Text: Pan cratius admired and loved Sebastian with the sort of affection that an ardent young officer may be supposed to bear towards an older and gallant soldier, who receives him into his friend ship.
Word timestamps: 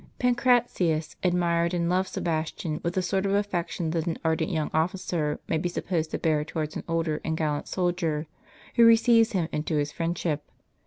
Pan 0.17 0.33
cratius 0.33 1.15
admired 1.21 1.75
and 1.75 1.87
loved 1.87 2.09
Sebastian 2.09 2.81
with 2.83 2.95
the 2.95 3.03
sort 3.03 3.23
of 3.27 3.35
affection 3.35 3.91
that 3.91 4.07
an 4.07 4.17
ardent 4.25 4.49
young 4.49 4.71
officer 4.73 5.39
may 5.47 5.59
be 5.59 5.69
supposed 5.69 6.09
to 6.09 6.17
bear 6.17 6.43
towards 6.43 6.75
an 6.75 6.83
older 6.87 7.21
and 7.23 7.37
gallant 7.37 7.67
soldier, 7.67 8.25
who 8.77 8.83
receives 8.83 9.33
him 9.33 9.47
into 9.51 9.75
his 9.77 9.91
friend 9.91 10.17
ship. 10.17 10.49